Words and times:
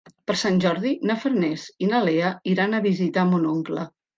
Per 0.29 0.35
Sant 0.43 0.55
Jordi 0.63 0.93
na 1.09 1.17
Farners 1.25 1.67
i 1.87 1.91
na 1.91 2.01
Lea 2.09 2.33
iran 2.55 2.73
a 2.79 2.83
visitar 2.89 3.31
mon 3.35 3.49
oncle. 3.55 3.87